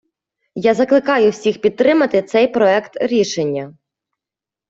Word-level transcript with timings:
Я 0.55 0.73
закликаю 0.73 1.31
всіх 1.31 1.61
підтримати 1.61 2.21
цей 2.21 2.47
проект 2.47 2.97
рішення! 3.01 3.73